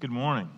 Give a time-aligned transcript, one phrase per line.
[0.00, 0.48] Good morning.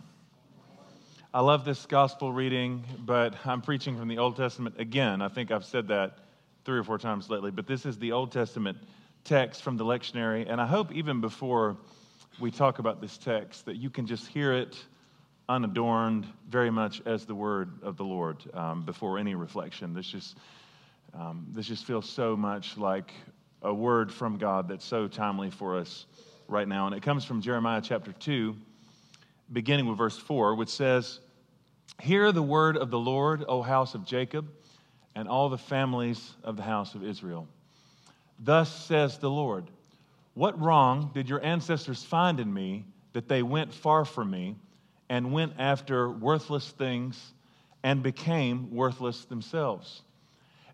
[1.35, 5.21] I love this gospel reading, but I'm preaching from the Old Testament again.
[5.21, 6.19] I think I've said that
[6.65, 8.79] three or four times lately, but this is the Old Testament
[9.25, 11.77] text from the lectionary, and I hope even before
[12.39, 14.79] we talk about this text that you can just hear it
[15.49, 19.93] unadorned very much as the word of the Lord um, before any reflection.
[19.93, 20.37] This just,
[21.15, 23.13] um, this just feels so much like
[23.63, 26.07] a word from God that's so timely for us
[26.47, 28.55] right now, and it comes from Jeremiah chapter 2
[29.51, 31.21] beginning with verse 4, which says,
[32.01, 34.49] Hear the word of the Lord, O house of Jacob,
[35.15, 37.47] and all the families of the house of Israel.
[38.39, 39.71] Thus says the Lord,
[40.35, 44.57] What wrong did your ancestors find in me that they went far from me
[45.09, 47.33] and went after worthless things
[47.83, 50.03] and became worthless themselves?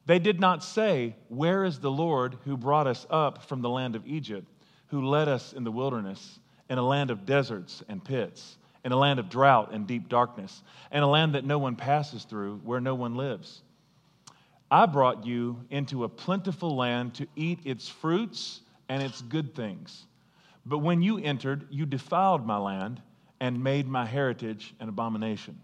[0.06, 3.94] They did not say, Where is the Lord who brought us up from the land
[3.94, 4.46] of Egypt,
[4.86, 6.38] who led us in the wilderness,
[6.68, 8.58] in a land of deserts and pits?
[8.84, 12.24] in a land of drought and deep darkness, and a land that no one passes
[12.24, 13.62] through, where no one lives.
[14.70, 20.06] I brought you into a plentiful land to eat its fruits and its good things.
[20.64, 23.00] But when you entered, you defiled my land
[23.40, 25.58] and made my heritage an abomination.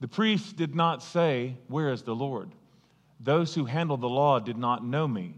[0.00, 2.50] The priests did not say, Where is the Lord?
[3.20, 5.34] Those who handled the law did not know me.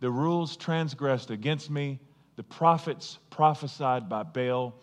[0.00, 2.00] The rules transgressed against me.
[2.36, 4.74] The prophets prophesied by Baal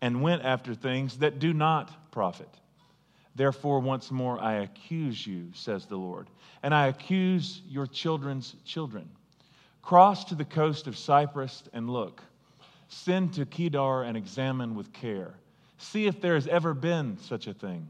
[0.00, 2.48] and went after things that do not profit.
[3.34, 6.28] Therefore, once more I accuse you, says the Lord,
[6.62, 9.08] and I accuse your children's children.
[9.82, 12.22] Cross to the coast of Cyprus and look.
[12.88, 15.34] Send to Kedar and examine with care.
[15.78, 17.88] See if there has ever been such a thing.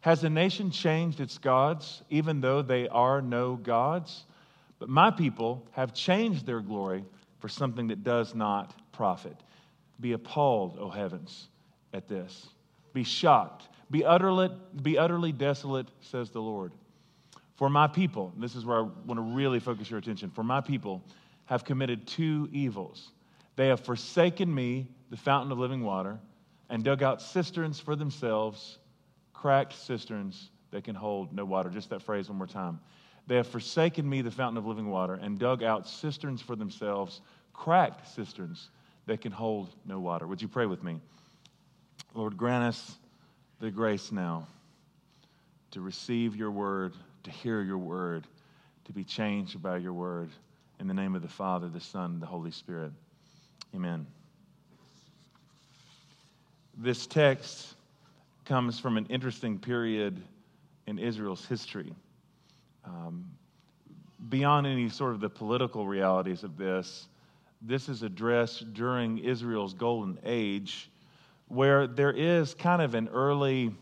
[0.00, 4.24] Has a nation changed its gods, even though they are no gods?
[4.78, 7.04] But my people have changed their glory
[7.44, 9.36] for something that does not profit.
[10.00, 11.48] Be appalled, O heavens,
[11.92, 12.46] at this.
[12.94, 13.68] Be shocked.
[13.90, 14.48] Be utterly,
[14.80, 16.72] be utterly desolate, says the Lord.
[17.56, 20.30] For my people, this is where I want to really focus your attention.
[20.30, 21.02] For my people
[21.44, 23.10] have committed two evils.
[23.56, 26.18] They have forsaken me, the fountain of living water,
[26.70, 28.78] and dug out cisterns for themselves,
[29.34, 31.68] cracked cisterns that can hold no water.
[31.68, 32.80] Just that phrase one more time.
[33.26, 37.20] They have forsaken me, the fountain of living water, and dug out cisterns for themselves,
[37.54, 38.68] cracked cisterns
[39.06, 40.26] that can hold no water.
[40.26, 41.00] Would you pray with me?
[42.14, 42.96] Lord, grant us
[43.60, 44.46] the grace now
[45.70, 48.26] to receive your word, to hear your word,
[48.84, 50.30] to be changed by your word.
[50.78, 52.92] In the name of the Father, the Son, the Holy Spirit.
[53.74, 54.06] Amen.
[56.76, 57.74] This text
[58.44, 60.20] comes from an interesting period
[60.86, 61.94] in Israel's history.
[62.84, 63.30] Um,
[64.28, 67.08] beyond any sort of the political realities of this,
[67.66, 70.90] this is addressed during Israel's golden age,
[71.48, 73.74] where there is kind of an early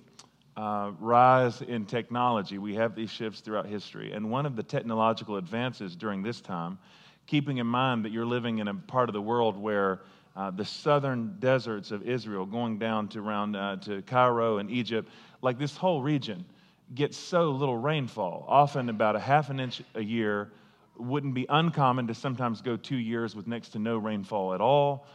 [0.56, 2.58] uh, rise in technology.
[2.58, 4.12] We have these shifts throughout history.
[4.12, 6.78] And one of the technological advances during this time,
[7.26, 10.02] keeping in mind that you're living in a part of the world where
[10.36, 15.08] uh, the southern deserts of Israel, going down to around uh, to Cairo and Egypt,
[15.42, 16.44] like this whole region,
[16.94, 20.52] gets so little rainfall, often about a half an inch a year
[20.96, 25.06] wouldn't be uncommon to sometimes go two years with next to no rainfall at all.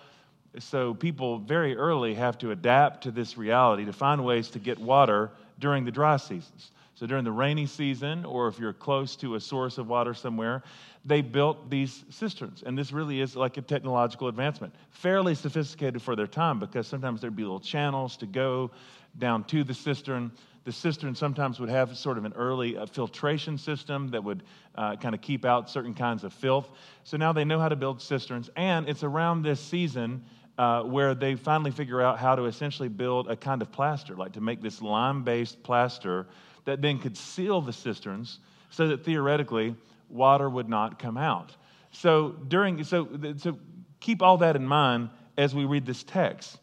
[0.59, 4.79] So people very early have to adapt to this reality to find ways to get
[4.79, 6.71] water during the dry seasons.
[6.95, 10.63] So during the rainy season, or if you're close to a source of water somewhere,
[11.05, 12.63] they built these cisterns.
[12.65, 17.21] And this really is like a technological advancement, fairly sophisticated for their time because sometimes
[17.21, 18.71] there'd be little channels to go
[19.19, 20.31] down to the cistern
[20.67, 24.43] the cistern sometimes would have sort of an early uh, filtration system that would
[24.75, 26.69] uh, kind of keep out certain kinds of filth.
[27.05, 30.25] So now they know how to build cisterns, and it's around this season
[30.57, 34.33] uh, where they finally figure out how to essentially build a kind of plaster, like
[34.33, 36.27] to make this lime based plaster
[36.65, 38.39] that then could seal the cisterns
[38.69, 39.73] so that theoretically
[40.09, 41.55] water would not come out.
[41.91, 43.07] So during so
[43.37, 43.57] so
[44.01, 46.57] keep all that in mind as we read this text.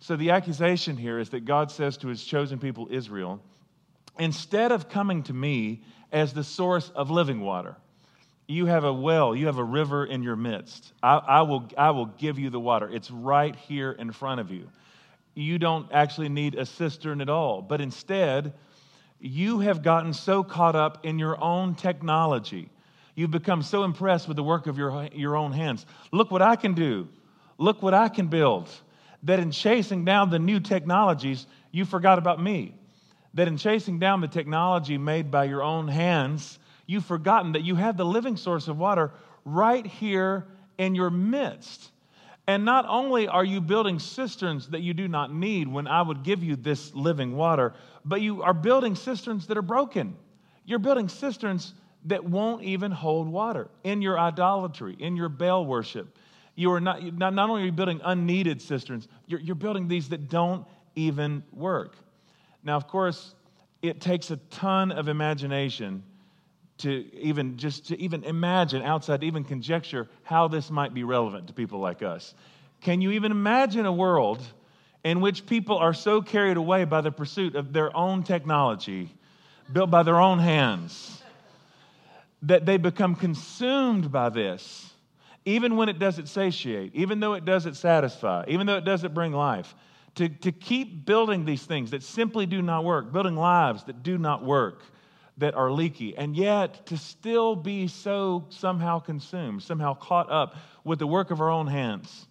[0.00, 3.40] So the accusation here is that God says to his chosen people, Israel,
[4.18, 7.76] instead of coming to me as the source of living water,
[8.48, 10.92] you have a well, you have a river in your midst.
[11.02, 12.88] I, I, will, I will give you the water.
[12.90, 14.68] It's right here in front of you.
[15.34, 18.54] You don't actually need a cistern at all, but instead,
[19.20, 22.70] you have gotten so caught up in your own technology.
[23.14, 25.84] You've become so impressed with the work of your, your own hands.
[26.10, 27.06] Look what I can do.
[27.58, 28.68] Look what I can build
[29.22, 32.74] that in chasing down the new technologies, you forgot about me.
[33.34, 37.76] That in chasing down the technology made by your own hands, you've forgotten that you
[37.76, 39.12] have the living source of water
[39.44, 40.46] right here
[40.78, 41.90] in your midst.
[42.46, 46.24] And not only are you building cisterns that you do not need when I would
[46.24, 47.74] give you this living water,
[48.04, 50.16] but you are building cisterns that are broken.
[50.64, 51.74] You're building cisterns
[52.06, 56.18] that won't even hold water in your idolatry, in your Baal worship.
[56.60, 60.10] You are not, not, not only are you building unneeded cisterns, you're, you're building these
[60.10, 61.96] that don't even work.
[62.62, 63.34] Now, of course,
[63.80, 66.02] it takes a ton of imagination
[66.78, 71.54] to even just to even imagine outside, even conjecture how this might be relevant to
[71.54, 72.34] people like us.
[72.82, 74.42] Can you even imagine a world
[75.02, 79.14] in which people are so carried away by the pursuit of their own technology,
[79.72, 81.22] built by their own hands,
[82.42, 84.89] that they become consumed by this,
[85.44, 89.32] even when it doesn't satiate, even though it doesn't satisfy, even though it doesn't bring
[89.32, 89.74] life?
[90.16, 94.18] To, to keep building these things that simply do not work, building lives that do
[94.18, 94.82] not work
[95.38, 100.98] that are leaky, and yet to still be so somehow consumed, somehow caught up with
[100.98, 102.26] the work of our own hands,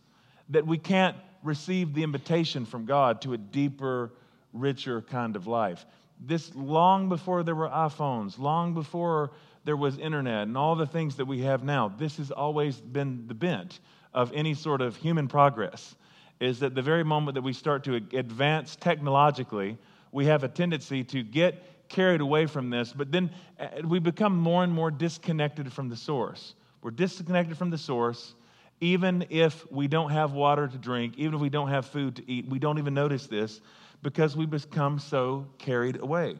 [0.49, 4.11] that we can't receive the invitation from God to a deeper,
[4.53, 5.85] richer kind of life.
[6.19, 9.31] This long before there were iPhones, long before
[9.69, 13.27] there was internet and all the things that we have now, this has always been
[13.27, 13.81] the bent
[14.15, 15.95] of any sort of human progress.
[16.39, 19.77] Is that the very moment that we start to advance technologically,
[20.11, 23.29] we have a tendency to get carried away from this, but then
[23.59, 26.55] uh, we become more and more disconnected from the source.
[26.81, 28.33] We're disconnected from the source,
[28.81, 32.23] even if we don't have water to drink, even if we don't have food to
[32.27, 32.47] eat.
[32.47, 33.61] We don't even notice this
[34.01, 36.39] because we become so carried away.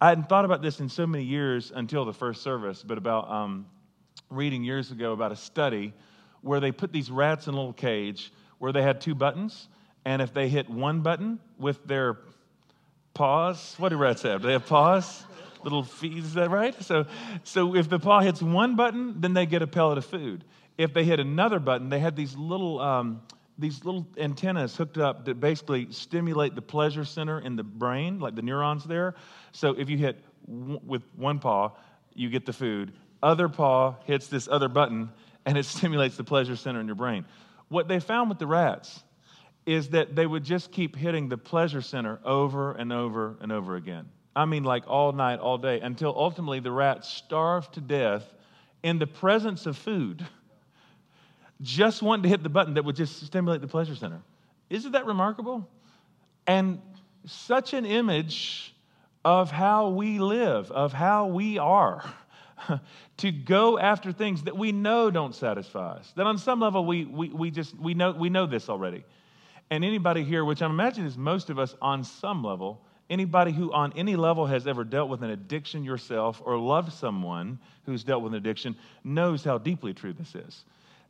[0.00, 3.30] I hadn't thought about this in so many years until the first service, but about
[3.30, 3.66] um,
[4.28, 5.94] reading years ago about a study
[6.42, 9.68] where they put these rats in a little cage where they had two buttons,
[10.04, 12.18] and if they hit one button with their
[13.14, 13.74] paws.
[13.78, 14.42] What do rats have?
[14.42, 15.24] Do they have paws?
[15.64, 16.80] Little feet, is that right?
[16.82, 17.06] So,
[17.42, 20.44] so if the paw hits one button, then they get a pellet of food.
[20.76, 23.22] If they hit another button, they had these little, um,
[23.58, 28.34] these little antennas hooked up that basically stimulate the pleasure center in the brain, like
[28.34, 29.14] the neurons there.
[29.52, 31.72] So if you hit w- with one paw,
[32.14, 32.92] you get the food.
[33.22, 35.10] Other paw hits this other button,
[35.44, 37.24] and it stimulates the pleasure center in your brain.
[37.68, 39.02] What they found with the rats
[39.64, 43.76] is that they would just keep hitting the pleasure center over and over and over
[43.76, 44.08] again.
[44.36, 48.22] I mean, like all night, all day, until ultimately the rats starved to death
[48.82, 50.24] in the presence of food,
[51.62, 54.20] just wanting to hit the button that would just stimulate the pleasure center.
[54.70, 55.68] Isn't that remarkable?
[56.46, 56.80] And
[57.24, 58.74] such an image
[59.24, 62.04] of how we live, of how we are.
[63.18, 66.12] to go after things that we know don't satisfy us.
[66.16, 69.04] That on some level we, we, we just we know we know this already.
[69.70, 72.80] And anybody here, which I'm imagining is most of us on some level,
[73.10, 77.58] anybody who on any level has ever dealt with an addiction yourself or loved someone
[77.84, 80.64] who's dealt with an addiction knows how deeply true this is.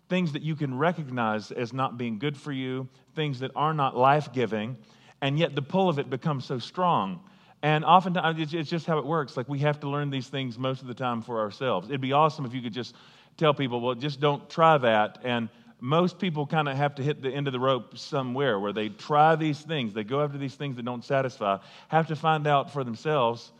[0.08, 3.96] Things that you can recognize as not being good for you, things that are not
[3.96, 4.76] life giving,
[5.20, 7.20] and yet the pull of it becomes so strong.
[7.62, 9.36] And oftentimes, it's just how it works.
[9.36, 11.88] Like we have to learn these things most of the time for ourselves.
[11.88, 12.94] It'd be awesome if you could just
[13.36, 15.18] tell people, well, just don't try that.
[15.24, 15.48] And
[15.80, 18.88] most people kind of have to hit the end of the rope somewhere where they
[18.88, 21.58] try these things, they go after these things that don't satisfy,
[21.88, 23.52] have to find out for themselves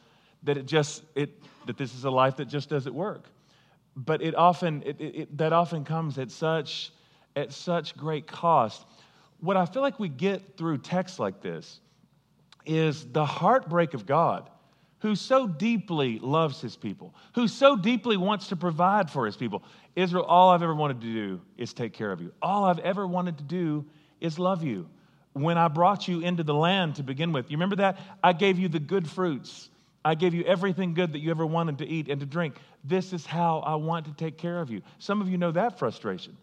[0.44, 1.30] that it just it
[1.66, 3.24] that this is a life that just doesn't work.
[3.96, 6.92] But it often it, it, that often comes at such
[7.34, 8.84] at such great cost.
[9.40, 11.80] What I feel like we get through texts like this
[12.64, 14.50] is the heartbreak of God
[15.00, 19.62] who so deeply loves his people, who so deeply wants to provide for his people.
[19.94, 22.32] Israel, all I've ever wanted to do is take care of you.
[22.40, 23.84] All I've ever wanted to do
[24.20, 24.88] is love you.
[25.32, 27.98] When I brought you into the land to begin with, you remember that?
[28.24, 29.68] I gave you the good fruits.
[30.06, 32.54] I gave you everything good that you ever wanted to eat and to drink.
[32.84, 34.80] This is how I want to take care of you.
[35.00, 36.36] Some of you know that frustration.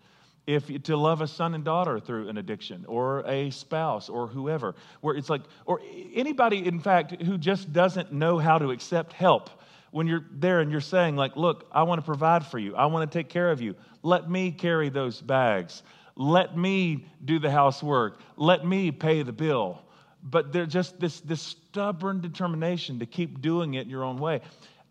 [0.45, 4.75] If to love a son and daughter through an addiction or a spouse or whoever
[4.99, 5.79] where it's like or
[6.13, 9.49] anybody in fact who just doesn't know how to accept help
[9.91, 12.75] when you're there and you're saying like look i want to provide for you.
[12.75, 13.75] I want to take care of you.
[14.01, 15.83] Let me carry those bags.
[16.17, 18.19] Let me do the housework.
[18.35, 19.81] Let me pay the bill
[20.23, 24.41] but they're just this, this stubborn determination to keep doing it your own way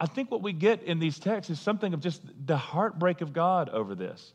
[0.01, 3.33] i think what we get in these texts is something of just the heartbreak of
[3.33, 4.33] god over this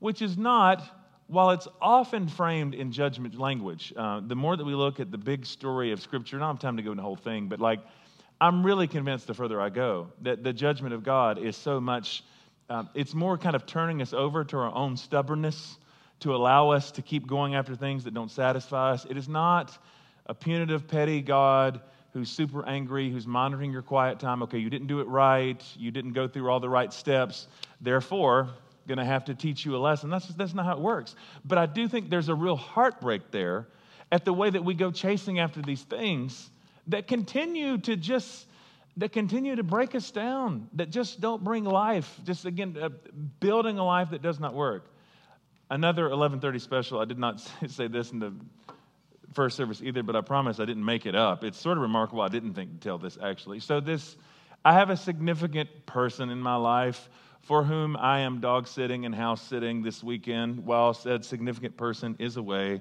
[0.00, 0.82] which is not,
[1.28, 5.18] while it's often framed in judgment language, uh, the more that we look at the
[5.18, 7.48] big story of Scripture, and I don't have time to go into the whole thing,
[7.48, 7.80] but like,
[8.40, 12.24] I'm really convinced the further I go that the judgment of God is so much,
[12.70, 15.76] uh, it's more kind of turning us over to our own stubbornness
[16.20, 19.04] to allow us to keep going after things that don't satisfy us.
[19.08, 19.76] It is not
[20.30, 21.80] a punitive, petty God
[22.12, 24.44] who's super angry, who's monitoring your quiet time.
[24.44, 27.48] Okay, you didn't do it right, you didn't go through all the right steps.
[27.80, 28.48] Therefore,
[28.86, 30.08] going to have to teach you a lesson.
[30.08, 31.16] That's, that's not how it works.
[31.44, 33.66] But I do think there's a real heartbreak there
[34.12, 36.50] at the way that we go chasing after these things
[36.86, 38.46] that continue to just
[38.96, 42.88] that continue to break us down that just don't bring life just again uh,
[43.38, 44.90] building a life that does not work
[45.70, 48.34] another 1130 special i did not say this in the
[49.32, 52.22] first service either but i promise i didn't make it up it's sort of remarkable
[52.22, 54.16] i didn't think to tell this actually so this
[54.64, 57.08] i have a significant person in my life
[57.42, 62.16] for whom i am dog sitting and house sitting this weekend while said significant person
[62.18, 62.80] is away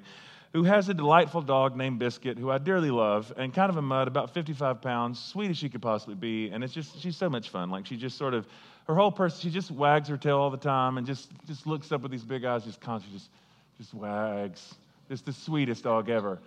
[0.53, 3.81] who has a delightful dog named Biscuit, who I dearly love, and kind of a
[3.81, 6.49] mud, about 55 pounds, sweet as she could possibly be.
[6.49, 7.69] And it's just, she's so much fun.
[7.69, 8.47] Like, she just sort of,
[8.87, 11.91] her whole person, she just wags her tail all the time and just, just looks
[11.91, 13.29] up with these big eyes, just constantly just,
[13.77, 14.73] just wags.
[15.09, 16.39] Just the sweetest dog ever.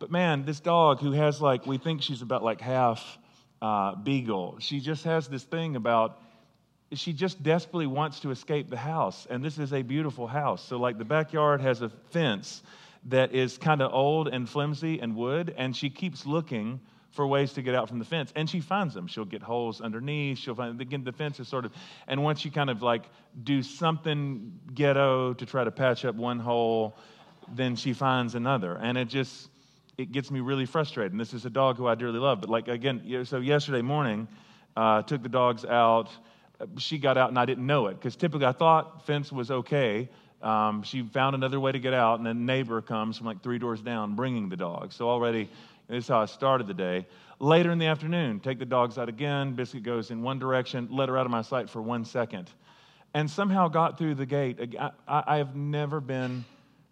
[0.00, 3.18] But man, this dog who has like, we think she's about like half
[3.62, 6.20] uh, beagle, she just has this thing about,
[6.92, 9.26] she just desperately wants to escape the house.
[9.30, 10.64] And this is a beautiful house.
[10.64, 12.62] So, like, the backyard has a fence
[13.06, 17.52] that is kind of old and flimsy and wood, and she keeps looking for ways
[17.54, 18.32] to get out from the fence.
[18.36, 19.06] And she finds them.
[19.06, 20.38] She'll get holes underneath.
[20.38, 21.72] She'll find, again, the fence is sort of,
[22.06, 23.04] and once you kind of like
[23.42, 26.96] do something ghetto to try to patch up one hole,
[27.54, 28.76] then she finds another.
[28.76, 29.48] And it just,
[29.96, 31.12] it gets me really frustrated.
[31.12, 32.40] And this is a dog who I dearly love.
[32.40, 34.28] But like, again, so yesterday morning,
[34.76, 36.08] uh, took the dogs out.
[36.76, 40.08] She got out and I didn't know it because typically I thought fence was okay
[40.42, 43.58] um, she found another way to get out, and a neighbor comes from like three
[43.58, 44.92] doors down bringing the dog.
[44.92, 45.48] So already,
[45.88, 47.06] this is how I started the day.
[47.40, 49.54] Later in the afternoon, take the dogs out again.
[49.54, 52.50] Biscuit goes in one direction, let her out of my sight for one second,
[53.14, 54.76] and somehow got through the gate.
[54.78, 56.44] I, I, I have never been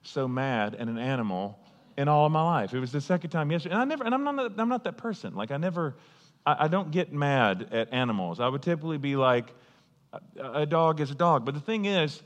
[0.07, 1.59] so mad at an animal
[1.97, 2.75] in all of my life.
[2.75, 4.97] It was the second time yesterday, and I never, and I'm not, I'm not that
[4.97, 5.35] person.
[5.35, 5.95] Like I never,
[6.45, 8.41] I, I don't get mad at animals.
[8.41, 9.53] I would typically be like,
[10.13, 11.45] a, a dog is a dog.
[11.45, 12.23] But the thing is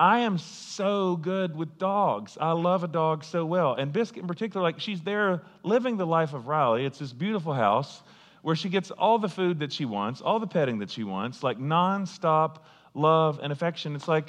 [0.00, 2.38] I am so good with dogs.
[2.40, 3.74] I love a dog so well.
[3.74, 6.84] And Biscuit, in particular, like she's there living the life of Riley.
[6.84, 8.02] It's this beautiful house
[8.42, 11.42] where she gets all the food that she wants, all the petting that she wants,
[11.42, 12.58] like nonstop
[12.94, 13.96] love and affection.
[13.96, 14.28] It's like,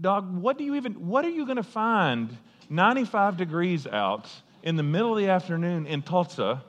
[0.00, 2.36] dog, what do you even, what are you going to find
[2.70, 4.28] 95 degrees out
[4.62, 6.62] in the middle of the afternoon in Tulsa?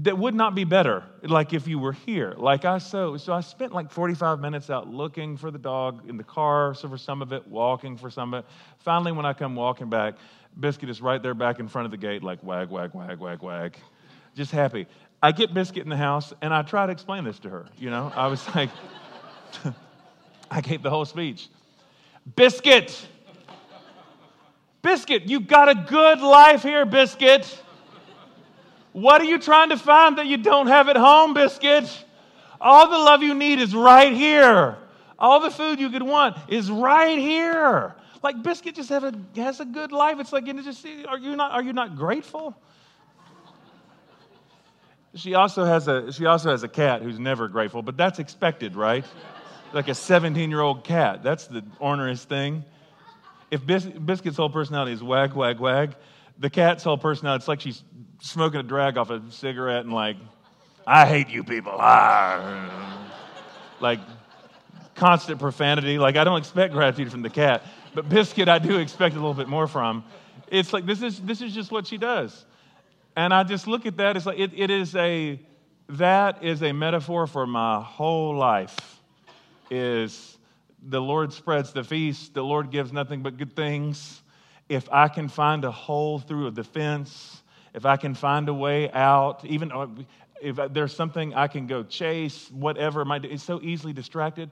[0.00, 2.34] that would not be better like if you were here?
[2.38, 6.16] Like i so so i spent like 45 minutes out looking for the dog in
[6.16, 8.50] the car so for some of it walking for some of it.
[8.78, 10.14] Finally when i come walking back
[10.58, 13.42] biscuit is right there back in front of the gate like wag wag wag wag
[13.42, 13.76] wag.
[14.34, 14.86] Just happy.
[15.22, 17.90] I get biscuit in the house and i try to explain this to her you
[17.90, 18.10] know?
[18.16, 18.70] I was like
[20.52, 21.48] i gave the whole speech
[22.36, 23.08] biscuit
[24.82, 27.62] biscuit you got a good life here biscuit
[28.92, 32.04] what are you trying to find that you don't have at home, Biscuit?
[32.60, 34.76] All the love you need is right here.
[35.18, 37.94] All the food you could want is right here.
[38.22, 40.20] Like Biscuit just have a, has a good life.
[40.20, 42.54] It's like, you just, are, you not, are you not grateful?
[45.14, 48.76] She also, has a, she also has a cat who's never grateful, but that's expected,
[48.76, 49.04] right?
[49.72, 51.22] Like a 17 year old cat.
[51.22, 52.64] That's the ornerous thing.
[53.50, 55.94] If Bis- Biscuit's whole personality is wag, wag, wag,
[56.38, 57.82] the cat's whole personality, it's like she's
[58.20, 60.16] smoking a drag off a cigarette and like,
[60.86, 61.76] I hate you people.
[61.78, 62.98] Ah.
[63.80, 63.98] Like
[64.94, 65.98] constant profanity.
[65.98, 67.64] Like I don't expect gratitude from the cat,
[67.94, 70.04] but Biscuit I do expect a little bit more from.
[70.46, 72.44] It's like this is this is just what she does.
[73.16, 75.40] And I just look at that, it's like it, it is a
[75.88, 78.91] that is a metaphor for my whole life.
[79.74, 80.36] Is
[80.82, 84.22] the Lord spreads the feast, the Lord gives nothing but good things.
[84.68, 88.90] If I can find a hole through the fence, if I can find a way
[88.90, 89.86] out, even uh,
[90.42, 94.50] if there's something I can go chase, whatever be, it's so easily distracted.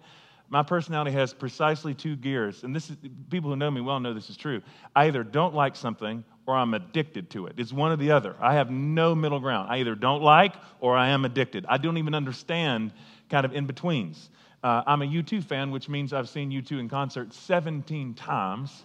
[0.48, 2.96] My personality has precisely two gears, and this is
[3.28, 4.62] people who know me well know this is true.
[4.96, 7.56] I either don't like something or I'm addicted to it.
[7.58, 8.36] It's one or the other.
[8.40, 9.70] I have no middle ground.
[9.70, 11.66] I either don't like or I am addicted.
[11.68, 12.92] I don't even understand
[13.28, 14.30] kind of in betweens.
[14.62, 18.84] Uh, I'm a U2 fan, which means I've seen U2 in concert 17 times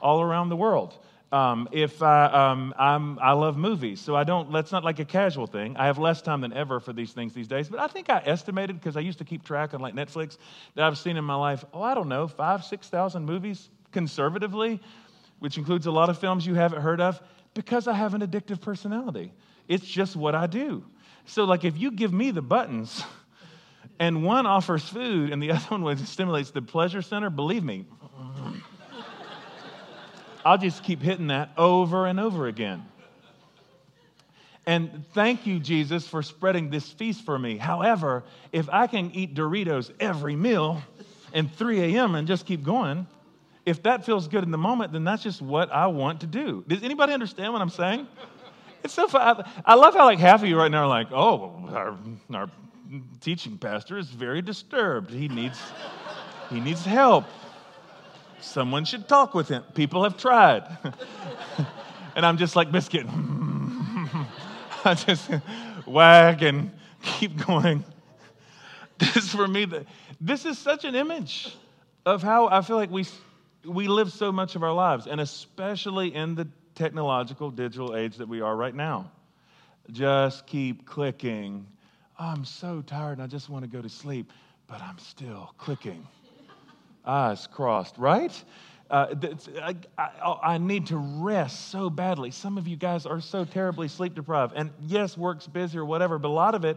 [0.00, 0.98] all around the world.
[1.32, 2.74] Um, if I, um,
[3.22, 5.76] i love movies, so I don't, that's not like a casual thing.
[5.76, 8.20] I have less time than ever for these things these days, but I think I
[8.26, 10.38] estimated, because I used to keep track on like Netflix,
[10.74, 14.80] that I've seen in my life, oh, I don't know, five, 6,000 movies conservatively,
[15.38, 17.20] which includes a lot of films you haven't heard of,
[17.54, 19.32] because I have an addictive personality.
[19.68, 20.84] It's just what I do.
[21.26, 23.04] So, like, if you give me the buttons,
[23.98, 27.86] and one offers food and the other one stimulates the pleasure center, believe me,
[30.44, 32.86] I'll just keep hitting that over and over again.
[34.66, 37.56] And thank you, Jesus, for spreading this feast for me.
[37.56, 40.82] However, if I can eat Doritos every meal,
[41.32, 42.14] and 3 a.m.
[42.14, 43.06] and just keep going.
[43.66, 46.64] If that feels good in the moment, then that's just what I want to do.
[46.66, 48.06] Does anybody understand what I'm saying?
[48.82, 49.44] It's so fun.
[49.64, 51.98] I love how like half of you right now are like, oh, our,
[52.32, 52.50] our
[53.20, 55.10] teaching pastor is very disturbed.
[55.10, 55.58] He needs,
[56.50, 57.24] he needs help.
[58.40, 59.62] Someone should talk with him.
[59.74, 60.64] People have tried.
[62.16, 63.06] and I'm just like biscuit.
[64.84, 65.30] I just
[65.86, 66.70] wag and
[67.02, 67.84] keep going.
[69.14, 69.66] This for me,
[70.20, 71.56] this is such an image
[72.04, 73.06] of how I feel like we,
[73.64, 78.28] we live so much of our lives, and especially in the technological, digital age that
[78.28, 79.10] we are right now.
[79.90, 81.66] Just keep clicking.
[82.20, 84.32] Oh, I'm so tired and I just want to go to sleep,
[84.66, 86.06] but I'm still clicking.
[87.04, 88.32] Eyes crossed, right?
[88.90, 89.14] Uh,
[89.62, 92.30] I, I, I, need to rest so badly.
[92.30, 94.52] Some of you guys are so terribly sleep deprived.
[94.54, 96.76] And yes, work's busy or whatever, but a lot of it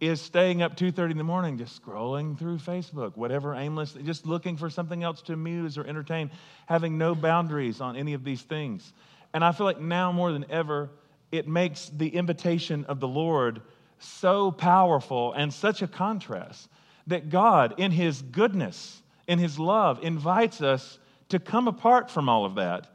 [0.00, 4.56] is staying up 2.30 in the morning just scrolling through facebook whatever aimless just looking
[4.56, 6.28] for something else to amuse or entertain
[6.66, 8.92] having no boundaries on any of these things
[9.34, 10.90] and I feel like now more than ever,
[11.30, 13.62] it makes the invitation of the Lord
[14.04, 16.68] so powerful and such a contrast
[17.06, 22.44] that God, in His goodness, in His love, invites us to come apart from all
[22.44, 22.86] of that.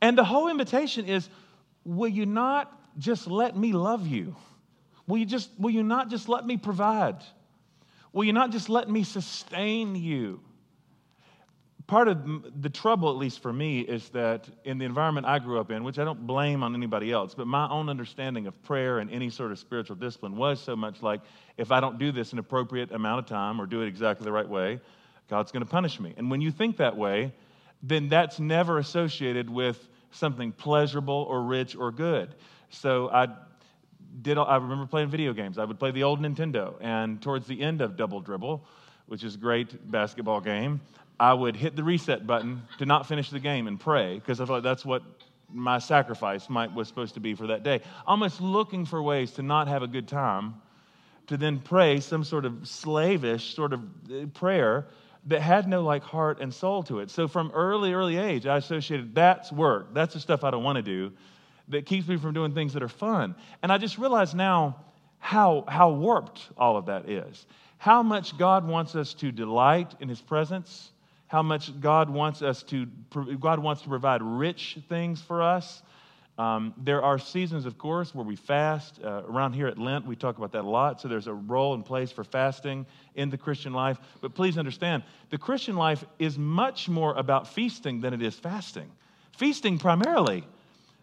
[0.00, 1.28] And the whole invitation is
[1.84, 4.36] will you not just let me love you?
[5.06, 7.16] Will you, just, will you not just let me provide?
[8.12, 10.40] Will you not just let me sustain you?
[11.86, 15.60] Part of the trouble, at least for me, is that in the environment I grew
[15.60, 18.98] up in, which I don't blame on anybody else, but my own understanding of prayer
[18.98, 21.20] and any sort of spiritual discipline was so much like
[21.56, 24.32] if I don't do this an appropriate amount of time or do it exactly the
[24.32, 24.80] right way,
[25.28, 26.14] God's going to punish me.
[26.16, 27.32] And when you think that way,
[27.82, 32.34] then that's never associated with something pleasurable or rich or good.
[32.70, 33.28] So I
[34.22, 34.38] did.
[34.38, 35.58] I remember playing video games.
[35.58, 38.64] I would play the old Nintendo, and towards the end of Double Dribble,
[39.06, 40.80] which is a great basketball game,
[41.18, 44.46] I would hit the reset button to not finish the game and pray because I
[44.46, 45.02] thought that's what
[45.48, 47.80] my sacrifice might was supposed to be for that day.
[48.06, 50.54] Almost looking for ways to not have a good time,
[51.28, 54.88] to then pray some sort of slavish sort of uh, prayer
[55.26, 57.10] that had no like heart and soul to it.
[57.10, 59.94] So from early, early age, I associated that's work.
[59.94, 61.12] That's the stuff I don't want to do
[61.68, 63.34] that keeps me from doing things that are fun.
[63.62, 64.84] And I just realize now
[65.18, 67.46] how, how warped all of that is.
[67.78, 70.90] How much God wants us to delight in His presence
[71.34, 72.86] how much God wants us to,
[73.40, 75.82] God wants to provide rich things for us.
[76.38, 79.00] Um, there are seasons, of course, where we fast.
[79.02, 81.00] Uh, around here at Lent, we talk about that a lot.
[81.00, 83.98] So there's a role and place for fasting in the Christian life.
[84.20, 88.88] But please understand, the Christian life is much more about feasting than it is fasting.
[89.36, 90.44] Feasting primarily.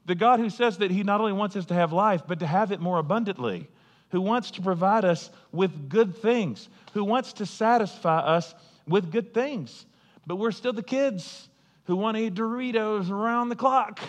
[0.06, 2.48] The God who says that He not only wants us to have life, but to
[2.48, 3.68] have it more abundantly,
[4.12, 8.56] who wants to provide us with good things, who wants to satisfy us
[8.88, 9.86] with good things.
[10.26, 11.50] But we're still the kids
[11.86, 14.00] who want to eat Doritos around the clock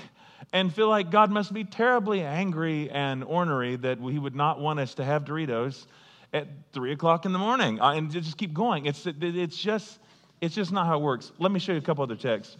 [0.52, 4.80] and feel like God must be terribly angry and ornery that He would not want
[4.80, 5.86] us to have Doritos
[6.32, 8.86] at three o'clock in the morning uh, and just keep going.
[8.86, 9.98] It's, it's, just,
[10.40, 11.32] it's just not how it works.
[11.38, 12.56] Let me show you a couple other texts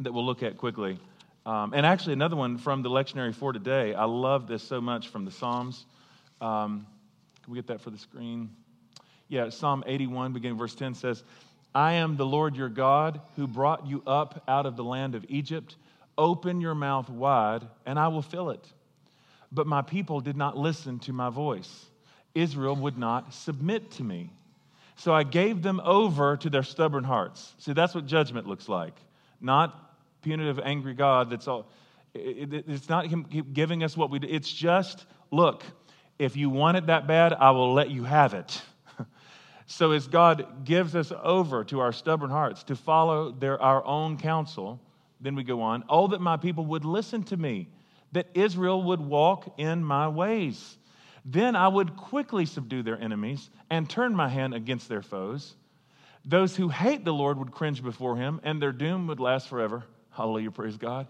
[0.00, 0.98] that we'll look at quickly.
[1.46, 3.94] Um, and actually, another one from the lectionary for today.
[3.94, 5.84] I love this so much from the Psalms.
[6.40, 6.86] Um,
[7.42, 8.50] can we get that for the screen?
[9.28, 11.22] Yeah, Psalm 81, beginning verse 10 says,
[11.74, 15.24] I am the Lord your God who brought you up out of the land of
[15.28, 15.76] Egypt.
[16.16, 18.64] Open your mouth wide, and I will fill it.
[19.50, 21.86] But my people did not listen to my voice.
[22.34, 24.30] Israel would not submit to me.
[24.96, 27.54] So I gave them over to their stubborn hearts.
[27.58, 28.94] See, that's what judgment looks like.
[29.40, 29.74] Not
[30.22, 31.66] punitive, angry God that's all.
[32.14, 34.28] It's not Him giving us what we do.
[34.30, 35.64] It's just, look,
[36.18, 38.62] if you want it that bad, I will let you have it.
[39.66, 44.18] So, as God gives us over to our stubborn hearts to follow their, our own
[44.18, 44.80] counsel,
[45.20, 47.68] then we go on, oh, that my people would listen to me,
[48.12, 50.76] that Israel would walk in my ways.
[51.24, 55.56] Then I would quickly subdue their enemies and turn my hand against their foes.
[56.26, 59.84] Those who hate the Lord would cringe before him, and their doom would last forever.
[60.10, 61.06] Hallelujah, praise God.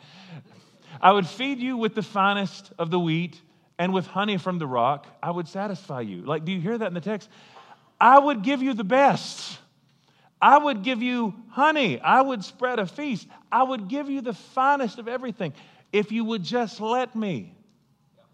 [1.01, 3.41] I would feed you with the finest of the wheat,
[3.79, 6.23] and with honey from the rock, I would satisfy you.
[6.23, 7.29] Like, do you hear that in the text?
[8.01, 9.59] I would give you the best.
[10.41, 12.01] I would give you honey.
[12.01, 13.27] I would spread a feast.
[13.51, 15.55] I would give you the finest of everything
[15.93, 17.57] if you would just let me.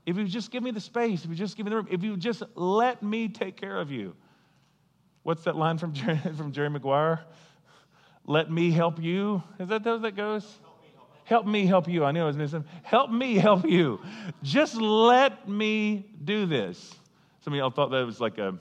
[0.07, 2.03] If you just give me the space, if you just give me the room, if
[2.03, 4.15] you just let me take care of you.
[5.23, 7.21] What's that line from Jerry, from Jerry Maguire?
[8.27, 9.43] Let me help you.
[9.59, 10.59] Is that how that goes?
[11.25, 12.05] Help me help you.
[12.05, 12.65] I knew I was missing.
[12.83, 14.01] Help me help you.
[14.43, 16.95] Just let me do this.
[17.43, 18.59] Some of y'all thought that was like a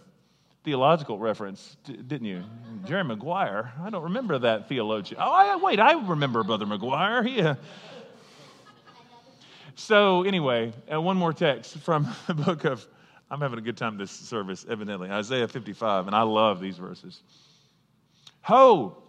[0.64, 2.44] theological reference, didn't you?
[2.86, 3.72] Jerry Maguire.
[3.82, 5.22] I don't remember that theologian.
[5.24, 7.26] Oh, I, wait, I remember Brother Maguire.
[7.28, 7.56] Yeah.
[9.76, 12.86] So, anyway, uh, one more text from the book of,
[13.32, 17.22] I'm having a good time this service, evidently, Isaiah 55, and I love these verses.
[18.42, 19.02] Ho,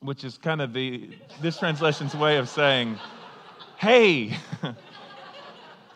[0.00, 1.10] which is kind of the,
[1.42, 2.98] this translation's way of saying,
[3.76, 4.36] hey.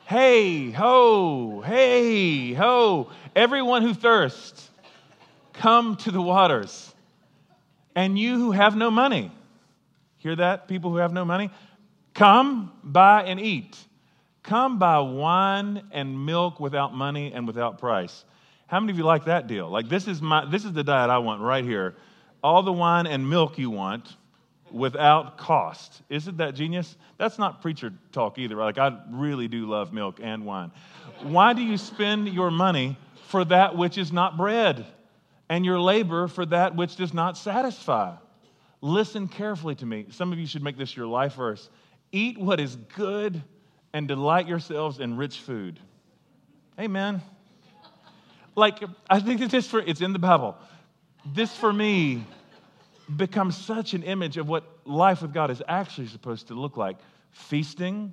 [0.09, 3.11] Hey, ho, hey, ho.
[3.37, 4.71] Everyone who thirsts,
[5.53, 6.95] come to the waters.
[7.95, 9.31] And you who have no money,
[10.17, 11.51] hear that, people who have no money?
[12.15, 13.77] Come, buy, and eat.
[14.43, 18.25] Come buy wine and milk without money and without price.
[18.67, 19.69] How many of you like that deal?
[19.69, 21.97] Like this is my this is the diet I want right here.
[22.43, 24.17] All the wine and milk you want
[24.73, 26.03] without cost.
[26.09, 26.97] Isn't that genius?
[27.17, 28.57] That's not preacher talk either.
[28.57, 30.73] Like, I really do love milk and wine.
[31.23, 32.97] Why do you spend your money
[33.29, 34.87] for that which is not bread
[35.49, 38.15] and your labor for that which does not satisfy?
[38.81, 40.07] Listen carefully to me.
[40.11, 41.69] Some of you should make this your life verse.
[42.13, 43.43] Eat what is good
[43.93, 45.81] and delight yourselves in rich food.
[46.79, 47.21] Amen.
[48.55, 50.57] Like, I think it's just for, it's in the Bible.
[51.25, 52.25] This for me
[53.17, 56.97] becomes such an image of what life with God is actually supposed to look like.
[57.31, 58.13] Feasting,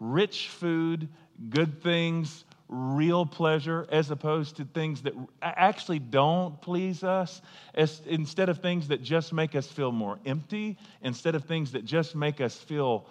[0.00, 1.08] rich food,
[1.50, 7.42] good things, real pleasure, as opposed to things that actually don't please us,
[7.74, 11.84] as, instead of things that just make us feel more empty, instead of things that
[11.84, 13.06] just make us feel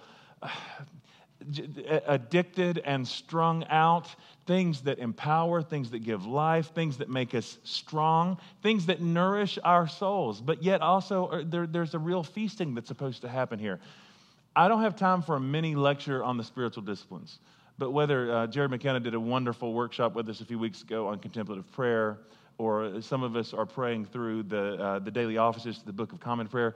[2.05, 4.07] addicted and strung out,
[4.45, 9.57] things that empower, things that give life, things that make us strong, things that nourish
[9.63, 10.41] our souls.
[10.41, 13.79] But yet, also, uh, there, there's a real feasting that's supposed to happen here.
[14.55, 17.39] I don't have time for a mini lecture on the spiritual disciplines,
[17.77, 21.07] but whether uh, Jared McKenna did a wonderful workshop with us a few weeks ago
[21.07, 22.17] on contemplative prayer,
[22.57, 26.11] or some of us are praying through the, uh, the daily offices, to the Book
[26.11, 26.75] of Common Prayer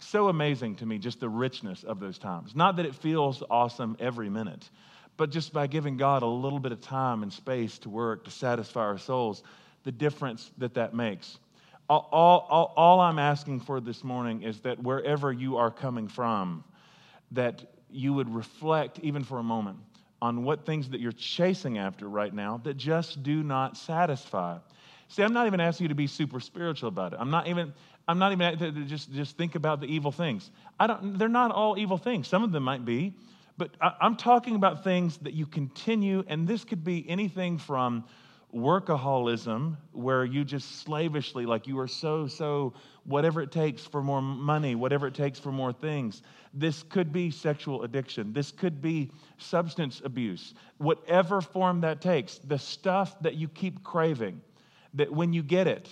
[0.00, 2.54] so amazing to me, just the richness of those times.
[2.56, 4.68] Not that it feels awesome every minute,
[5.16, 8.30] but just by giving God a little bit of time and space to work, to
[8.30, 9.42] satisfy our souls,
[9.84, 11.38] the difference that that makes.
[11.88, 16.64] All, all, all, I'm asking for this morning is that wherever you are coming from,
[17.32, 19.78] that you would reflect, even for a moment,
[20.22, 24.56] on what things that you're chasing after right now that just do not satisfy.
[25.12, 27.18] See, I'm not even asking you to be super spiritual about it.
[27.20, 27.74] I'm not even,
[28.08, 30.50] I'm not even just, just think about the evil things.
[30.80, 32.26] I don't, they're not all evil things.
[32.26, 33.12] Some of them might be,
[33.58, 38.04] but I, I'm talking about things that you continue, and this could be anything from
[38.54, 42.72] workaholism, where you just slavishly, like you are so, so,
[43.04, 46.22] whatever it takes for more money, whatever it takes for more things.
[46.54, 48.32] This could be sexual addiction.
[48.32, 50.54] This could be substance abuse.
[50.78, 54.40] Whatever form that takes, the stuff that you keep craving,
[54.94, 55.88] that when you get it,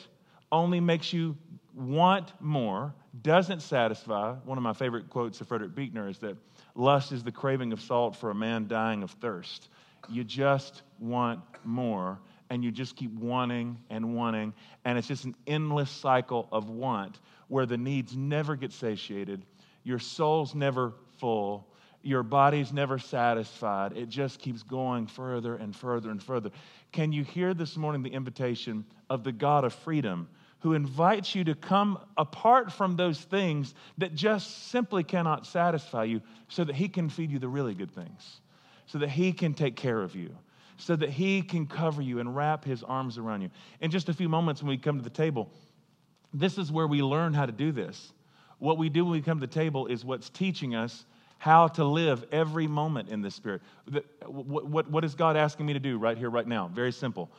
[0.52, 1.36] only makes you
[1.74, 4.34] want more, doesn't satisfy.
[4.44, 6.36] One of my favorite quotes of Frederick Buechner is that
[6.74, 9.68] lust is the craving of salt for a man dying of thirst.
[10.08, 12.18] You just want more,
[12.50, 14.52] and you just keep wanting and wanting,
[14.84, 19.44] and it's just an endless cycle of want where the needs never get satiated,
[19.82, 21.66] your soul's never full,
[22.02, 23.96] your body's never satisfied.
[23.96, 26.50] It just keeps going further and further and further.
[26.92, 30.28] Can you hear this morning the invitation of the God of freedom?
[30.60, 36.20] who invites you to come apart from those things that just simply cannot satisfy you
[36.48, 38.40] so that he can feed you the really good things,
[38.86, 40.34] so that he can take care of you,
[40.76, 43.50] so that he can cover you and wrap his arms around you.
[43.80, 45.50] In just a few moments, when we come to the table,
[46.34, 48.12] this is where we learn how to do this.
[48.58, 51.06] What we do when we come to the table is what's teaching us
[51.40, 53.62] how to live every moment in the Spirit.
[54.26, 56.68] What, what, what is God asking me to do right here, right now?
[56.68, 57.30] Very simple.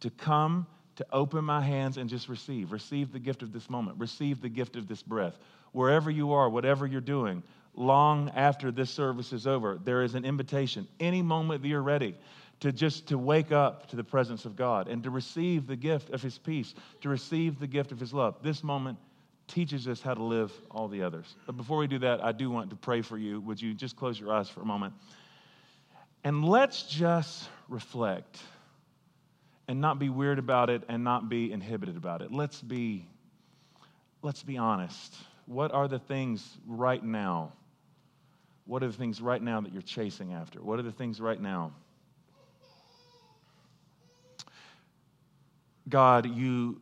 [0.00, 2.72] To come to open my hands and just receive.
[2.72, 4.00] Receive the gift of this moment.
[4.00, 5.38] Receive the gift of this breath.
[5.70, 7.44] Wherever you are, whatever you're doing,
[7.76, 10.88] long after this service is over, there is an invitation.
[10.98, 12.16] Any moment that you're ready
[12.58, 16.10] to just to wake up to the presence of God and to receive the gift
[16.10, 18.34] of his peace, to receive the gift of his love.
[18.42, 18.98] This moment
[19.46, 21.34] teaches us how to live all the others.
[21.46, 23.40] But before we do that, I do want to pray for you.
[23.40, 24.94] Would you just close your eyes for a moment?
[26.22, 28.40] And let's just reflect
[29.68, 32.32] and not be weird about it and not be inhibited about it.
[32.32, 33.06] Let's be
[34.22, 35.14] let's be honest.
[35.46, 37.52] What are the things right now?
[38.64, 40.62] What are the things right now that you're chasing after?
[40.62, 41.72] What are the things right now?
[45.86, 46.80] God, you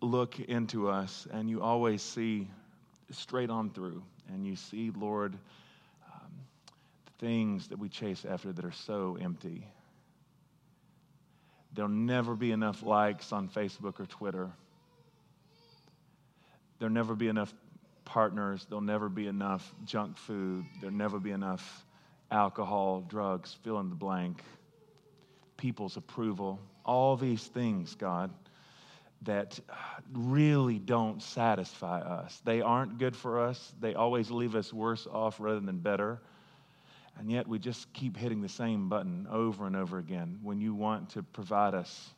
[0.00, 2.48] look into us and you always see
[3.10, 4.02] straight on through.
[4.32, 5.34] And you see, Lord,
[6.12, 6.30] um,
[7.06, 9.66] the things that we chase after that are so empty
[11.72, 14.50] There'll never be enough likes on Facebook or Twitter.
[16.78, 17.52] There'll never be enough
[18.04, 18.66] partners.
[18.68, 20.64] There'll never be enough junk food.
[20.80, 21.86] There'll never be enough
[22.30, 24.42] alcohol, drugs, fill in the blank,
[25.56, 26.58] people's approval.
[26.84, 28.30] All these things, God,
[29.22, 29.60] that
[30.12, 32.40] really don't satisfy us.
[32.44, 33.72] They aren't good for us.
[33.80, 36.20] They always leave us worse off rather than better.
[37.18, 40.74] And yet we just keep hitting the same button over and over again when you
[40.74, 42.10] want to provide us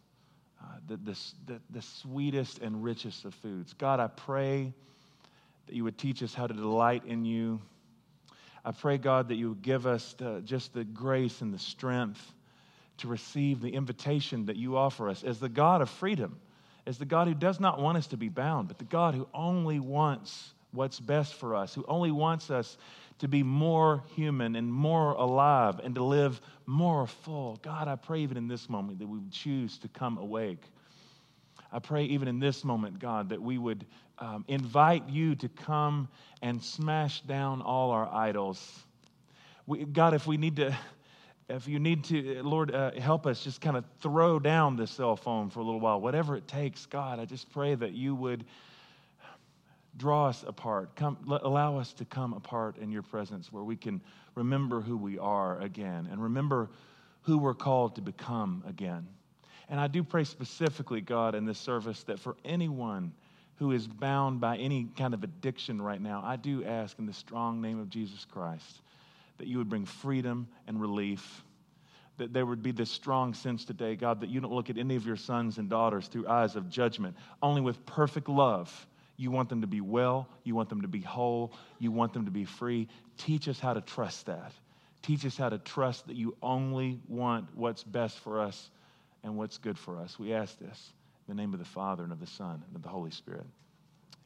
[0.62, 3.72] uh, the, the, the, the sweetest and richest of foods.
[3.72, 4.72] God, I pray
[5.66, 7.60] that you would teach us how to delight in you.
[8.64, 12.32] I pray, God, that you would give us the, just the grace and the strength
[12.98, 16.38] to receive the invitation that you offer us as the God of freedom,
[16.86, 19.28] as the God who does not want us to be bound, but the God who
[19.32, 22.76] only wants what's best for us, who only wants us
[23.18, 27.58] to be more human and more alive and to live more full.
[27.62, 30.62] God, I pray even in this moment that we would choose to come awake.
[31.70, 33.86] I pray even in this moment, God, that we would
[34.18, 36.08] um, invite you to come
[36.42, 38.84] and smash down all our idols.
[39.66, 40.76] We, God, if we need to,
[41.48, 45.16] if you need to, Lord, uh, help us just kind of throw down the cell
[45.16, 48.44] phone for a little while, whatever it takes, God, I just pray that you would
[49.96, 50.94] draw us apart.
[50.96, 54.00] Come, allow us to come apart in your presence where we can
[54.34, 56.70] remember who we are again and remember
[57.22, 59.06] who we're called to become again.
[59.68, 63.12] And I do pray specifically, God, in this service that for anyone
[63.56, 67.12] who is bound by any kind of addiction right now, I do ask in the
[67.12, 68.80] strong name of Jesus Christ
[69.38, 71.44] that you would bring freedom and relief.
[72.18, 74.96] That there would be this strong sense today, God, that you don't look at any
[74.96, 79.48] of your sons and daughters through eyes of judgment, only with perfect love you want
[79.48, 80.28] them to be well.
[80.42, 81.52] You want them to be whole.
[81.78, 82.88] You want them to be free.
[83.18, 84.52] Teach us how to trust that.
[85.02, 88.70] Teach us how to trust that you only want what's best for us
[89.22, 90.18] and what's good for us.
[90.18, 90.92] We ask this
[91.28, 93.46] in the name of the Father and of the Son and of the Holy Spirit.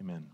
[0.00, 0.26] Amen.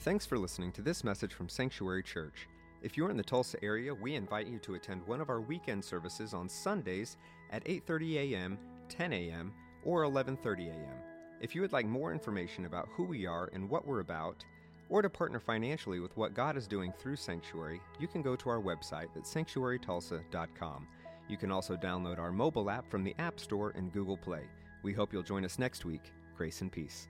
[0.00, 2.48] Thanks for listening to this message from Sanctuary Church.
[2.80, 5.84] If you're in the Tulsa area, we invite you to attend one of our weekend
[5.84, 7.18] services on Sundays
[7.50, 8.58] at 8:30 a.m.,
[8.88, 9.52] 10 a.m.,
[9.84, 10.96] or 11:30 a.m.
[11.42, 14.42] If you would like more information about who we are and what we're about,
[14.88, 18.48] or to partner financially with what God is doing through Sanctuary, you can go to
[18.48, 20.86] our website at sanctuarytulsa.com.
[21.28, 24.44] You can also download our mobile app from the App Store and Google Play.
[24.82, 26.10] We hope you'll join us next week.
[26.38, 27.06] Grace and peace.